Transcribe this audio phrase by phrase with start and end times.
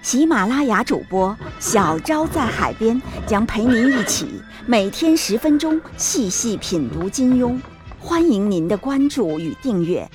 [0.00, 7.58] 喜马拉雅主播小昭在海边将陪您一起每天十分钟细细品读金庸，
[7.98, 10.08] 欢迎您的关注与订阅。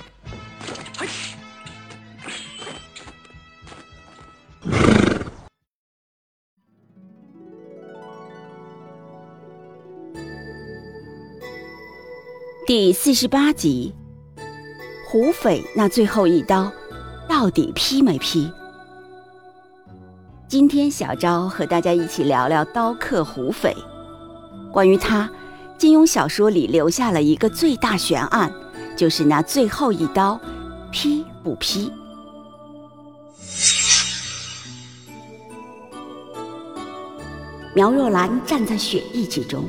[12.66, 13.94] 第四十八集，
[15.08, 16.72] 胡匪那最后一刀，
[17.28, 18.50] 到底劈没劈？
[20.46, 23.74] 今天小昭和大家一起聊聊刀客胡斐。
[24.70, 25.28] 关于他，
[25.78, 28.52] 金庸小说里留下了一个最大悬案，
[28.94, 30.38] 就是那最后一刀，
[30.92, 31.90] 劈不劈？
[37.74, 39.64] 苗若兰站在雪地之中。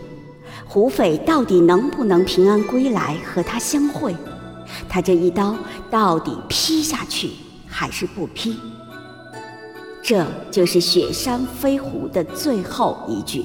[0.67, 4.13] 胡斐到底能不能平安归来和他相会？
[4.89, 5.55] 他这一刀
[5.89, 7.31] 到底劈下去
[7.65, 8.57] 还是不劈？
[10.07, 13.43] 这就是《雪山飞狐》的最后一句。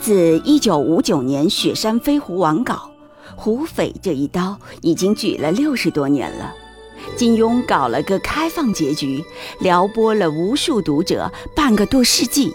[0.00, 2.90] 自一九五九年《雪山飞狐》完稿，
[3.36, 6.52] 胡匪这一刀已经举了六十多年了。
[7.16, 9.24] 金庸搞了个开放结局，
[9.60, 12.52] 撩拨了无数读者半个多世纪。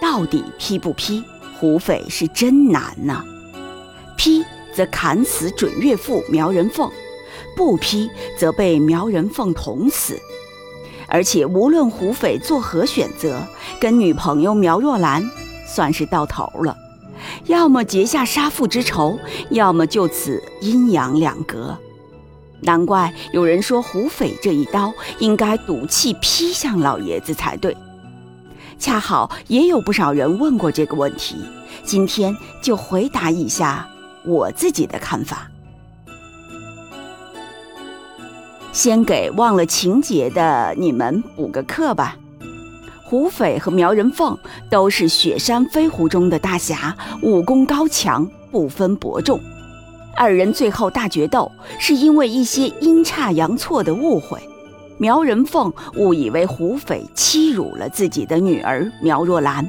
[0.00, 1.22] 到底批不批？
[1.60, 3.22] 胡匪是真难呐！
[4.16, 6.90] 批则砍死准岳父苗人凤，
[7.56, 10.18] 不劈则被苗人凤捅死。
[11.08, 13.46] 而且无论胡斐作何选择，
[13.78, 15.22] 跟女朋友苗若兰
[15.66, 16.76] 算是到头了，
[17.46, 19.18] 要么结下杀父之仇，
[19.50, 21.76] 要么就此阴阳两隔。
[22.62, 27.76] 难怪有人说胡斐这一刀应该赌气劈向老爷子才对。
[28.78, 31.36] 恰好也有不少人问过这个问题，
[31.84, 33.86] 今天就回答一下
[34.24, 35.51] 我自己的看法。
[38.72, 42.16] 先给忘了情节的你们补个课吧。
[43.04, 44.36] 胡斐和苗人凤
[44.70, 49.38] 都是雪山飞狐中的大侠，武功高强，不分伯仲。
[50.16, 54.38] 二人最后大决斗，是因为一些阴差阳错的误会。
[54.96, 59.68] 苗人凤误以为胡斐欺辱了自己的女儿苗若兰，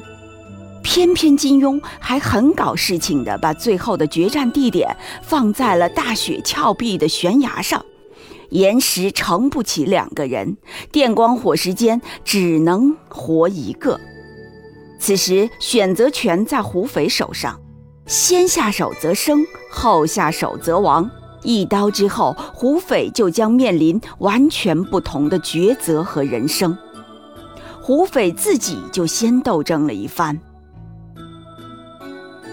[0.82, 7.84] 偏偏金庸还很搞事情的把最后的决战地点放在了大雪峭壁的悬崖上，
[8.54, 10.58] 岩石盛不起两个人，
[10.92, 14.00] 电光火石间只能活一个。
[15.00, 17.60] 此时选择权在胡斐手上，
[18.06, 21.10] 先下手则生，后下手则亡。
[21.42, 26.78] 一刀之后，胡斐就将面临完全不同的抉择和人生。
[27.82, 30.40] 胡斐自己就先斗争了一番。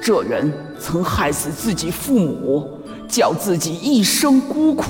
[0.03, 4.87] 这人曾害死自己父母，叫自己一生孤苦。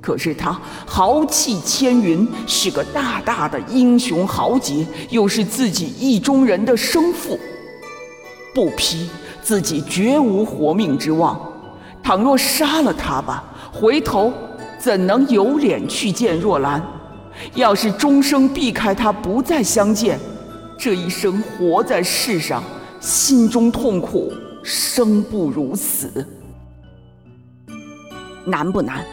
[0.00, 7.38] 可是他豪气千云，是个大大的英雄豪杰，又是自己意中人的生父。
[8.54, 9.08] 不批，
[9.42, 11.38] 自己绝无活命之望。
[12.02, 14.32] 倘若杀了他吧，回头
[14.78, 16.82] 怎能有脸去见若兰？
[17.54, 20.18] 要是终生避开他，不再相见，
[20.78, 22.62] 这一生活在世上，
[23.00, 24.32] 心中痛苦，
[24.62, 26.26] 生不如死。
[28.46, 29.04] 难不难？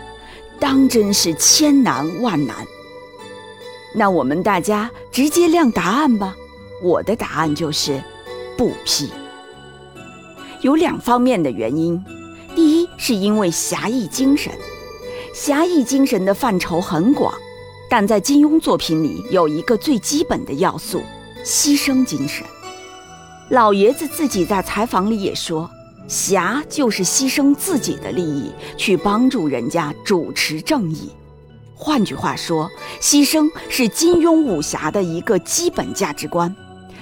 [0.60, 2.56] 当真是千难万难。
[3.94, 6.36] 那我们大家直接亮答案吧。
[6.84, 8.04] 我的答案就是
[8.58, 9.10] 不批。
[10.62, 12.04] 有两方面的原因。
[12.56, 14.52] 第一，是因为侠义精神。
[15.34, 17.32] 侠义精神的范畴很广，
[17.88, 21.04] 但在金庸作品里有一个最基本的要素——
[21.46, 22.44] 牺牲精神。
[23.50, 25.70] 老爷子自己在采访里也说，
[26.08, 31.12] 侠就是牺牲自己的利益去帮助人家主持正义。
[31.76, 32.70] 换句话说，
[33.00, 36.56] 牺牲是金庸武侠的一个基本价值观。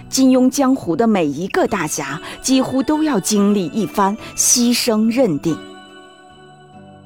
[0.09, 5.57] 金庸江湖的每一个大侠，几乎都要经历一番牺牲认定。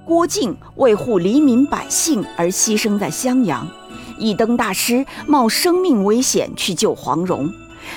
[0.03, 3.67] 郭靖为护黎民百姓而牺牲在襄阳，
[4.17, 7.53] 一灯大师冒生命危险去救黄蓉，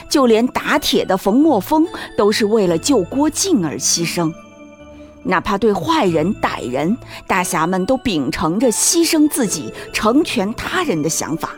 [0.09, 1.87] 就连打铁的冯墨峰
[2.17, 4.33] 都是为了救郭靖而牺牲。
[5.25, 6.97] 哪怕对坏人歹人，
[7.27, 11.51] 大侠们都秉承着牺牲自己成全他人的想法。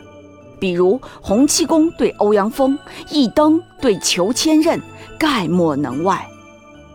[0.59, 2.77] 比如洪七公对欧阳锋，
[3.09, 4.79] 一灯对裘千仞，
[5.17, 6.25] 概莫能外。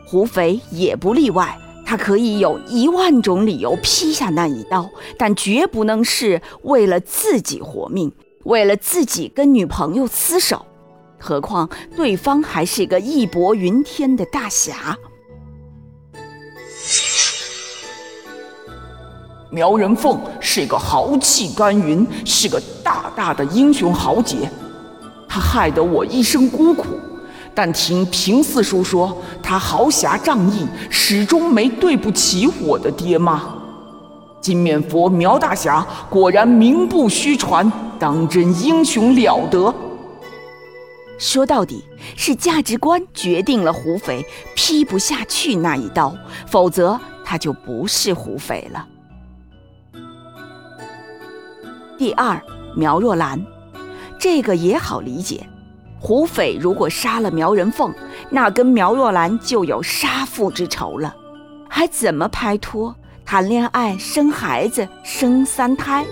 [0.07, 4.89] 胡斐也不例外，他可以有一万种理由劈下那一刀，
[5.19, 8.13] 但绝不能是为了自己活命，
[8.45, 10.65] 为了自己跟女朋友厮守。
[11.21, 14.97] 何况对方还是个义薄云天的大侠。
[19.51, 24.49] 苗人凤是个豪气干云，是个大大的英雄豪杰，
[25.29, 26.99] 他害得我一生孤苦。
[27.53, 33.43] 但听平四叔说，他豪侠仗义，始终没对不起我的爹妈。
[34.41, 39.75] 金面佛苗大侠果然名不虚传，当真英雄了得。
[41.21, 41.85] 说到底
[42.17, 44.25] 是价值观决定了胡斐
[44.57, 48.89] 劈不下去那一刀，否则他就不是胡斐了。
[51.99, 52.41] 第二，
[52.75, 53.45] 苗若兰，
[54.19, 55.47] 这个也好理解。
[56.01, 57.93] 胡斐如果杀了苗人凤，
[58.31, 61.15] 那跟苗若兰就有杀父之仇了，
[61.69, 62.97] 还怎么拍拖、
[63.27, 66.07] 谈恋爱、生孩子、生三胎？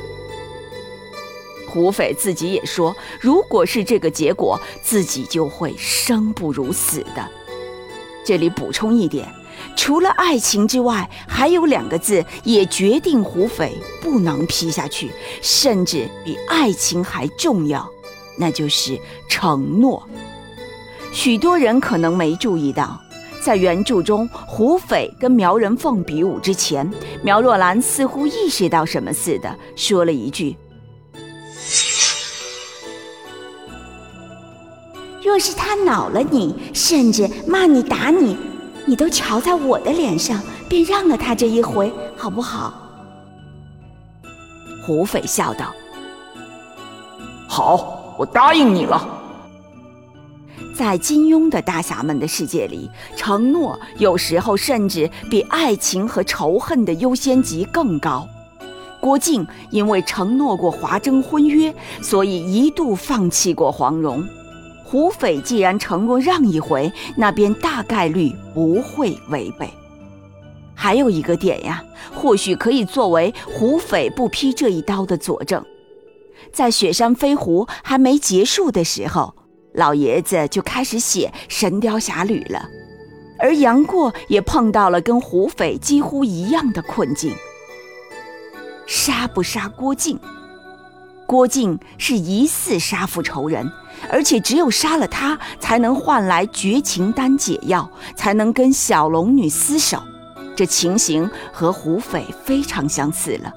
[1.79, 7.25] 胡斐自己也说，如果是这个结果，自己就会生不如死的。
[8.25, 9.29] 这里补充一点。
[9.77, 17.89] 除了爱情之外，还有两个字也决定胡斐不能劈下去，甚至比爱情还重要，
[18.37, 18.99] 那就是
[19.29, 20.03] 承诺。
[21.13, 23.01] 许多人可能没注意到，
[23.41, 26.89] 在原著中，胡斐跟苗人凤比武之前，
[27.23, 30.57] 苗若兰似乎意识到什么似的，说了一句
[35.29, 38.35] ：“若是他恼了你，甚至骂你打你。”
[38.89, 42.73] 你都瞧在我的脸上，便让了他这一回，好不好？
[44.83, 45.75] 胡斐笑道
[47.47, 49.07] ：“好，我答应你了。”
[50.75, 58.27] 在金庸的大侠们的世界里，承诺有时候甚至比爱情和仇恨的优先级更高。
[59.03, 64.27] 郭靖因为承诺过华筝婚约，所以一度放弃过黄蓉。
[64.90, 69.69] 胡斐既然承诺让一回，那便大概率不会违背。
[70.75, 75.62] 还有一个点呀，或许可以作为胡斐不劈这一刀的佐证。
[76.50, 79.35] 在雪山飞狐还没结束的时候，
[79.75, 82.67] 老爷子就开始写《神雕侠侣》了，
[83.38, 87.34] 而杨过也碰到了跟胡斐几乎一样的困境：
[88.87, 90.19] 杀不杀郭靖？
[91.26, 93.70] 郭靖是疑似杀父仇人。
[94.11, 100.03] 而且只有杀了他，才能换来绝情丹解药，才能跟小龙女厮守。
[100.56, 103.53] 这情形和胡斐非常相似了。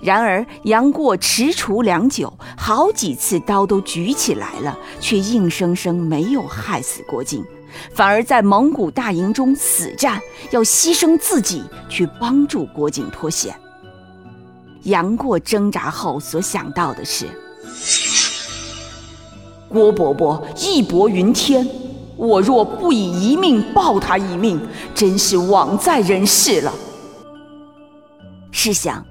[0.00, 7.44] 然而杨过踟蹰良久，好几次刀都举起来了，却硬生生没有害死郭靖，
[7.92, 10.20] 反而在蒙古大营中死战，
[10.50, 13.54] 要牺牲自己去帮助郭靖脱险。
[14.84, 17.26] 杨过挣扎后所想到的是。
[19.72, 21.64] 郭伯伯义薄云天，
[22.16, 24.60] 我若不以一命报他一命，
[24.96, 26.74] 真是枉在人世了。
[28.50, 29.06] 试想，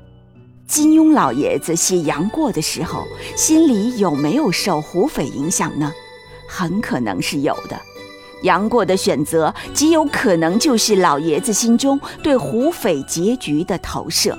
[0.67, 3.05] 金庸老爷子写杨过的时候，
[3.37, 5.93] 心里有没有受胡斐影响呢？
[6.45, 7.79] 很可能是有的。
[8.43, 14.37] 杨过的选择极有可能就是老爷子心中对胡斐结局的投射。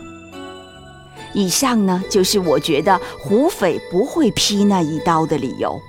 [1.33, 5.80] 以上呢，就是我觉得胡斐不会劈那一刀的理由。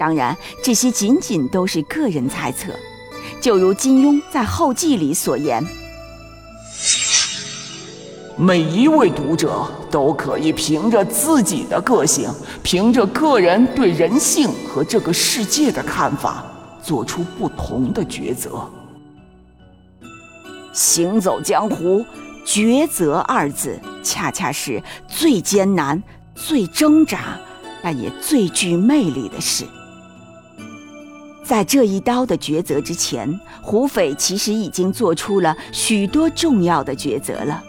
[0.00, 2.72] 当然，这些仅仅都是个人猜测。
[3.38, 5.62] 就如金庸在后记里所言
[8.34, 12.30] ：“每一位读者都可以凭着自己的个性，
[12.62, 16.46] 凭着个人对人性和这个世界的看法，
[16.82, 18.66] 做出不同的抉择。
[20.72, 22.02] 行走江湖，
[22.46, 26.02] 抉择二字，恰恰是最艰难、
[26.34, 27.38] 最挣扎，
[27.82, 29.66] 但也最具魅力的事。”
[31.42, 37.62] 在这一刀的抉择之前，胡斐其实已经做出了许多重要的抉择了。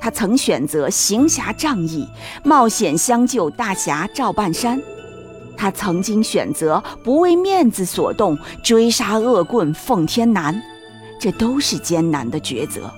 [0.00, 2.08] 他曾选择行侠仗义，
[2.42, 4.76] 冒险相救大侠赵半山；
[5.56, 10.60] 他曾经选择不为面子所动，追杀恶棍奉天南。
[11.20, 12.90] 这都是艰难的抉择。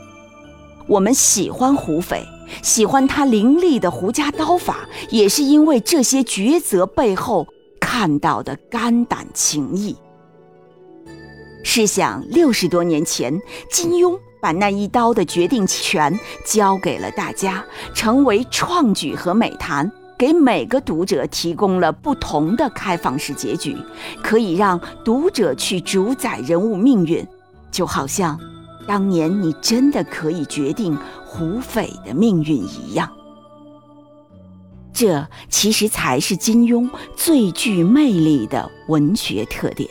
[0.87, 2.27] 我们喜欢胡斐，
[2.63, 7.47] 喜欢他凌厉的胡家刀法，也是因为这些抉择背后
[7.79, 9.95] 看到的肝胆情谊。
[11.77, 16.17] 试想，六十多年前，金庸把那一刀的决定权
[16.47, 23.77] 交给了大家，成为创举和美谈，给每个读者提供了不同的开放式结局，
[24.23, 27.27] 可以让读者去主宰人物命运，
[27.73, 28.39] 就好像
[28.87, 33.11] 当年你真的可以决定胡斐的命运一样。
[34.93, 39.91] 这其实才是金庸最具魅力的文学特点。